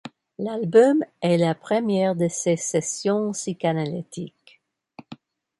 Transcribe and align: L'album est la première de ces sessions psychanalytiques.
L'album 0.39 1.03
est 1.21 1.37
la 1.37 1.53
première 1.53 2.15
de 2.15 2.27
ces 2.27 2.55
sessions 2.55 3.33
psychanalytiques. 3.33 4.59